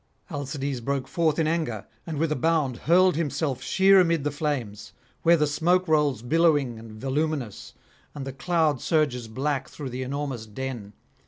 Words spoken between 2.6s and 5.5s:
hurled himself sheer amid the flames, where the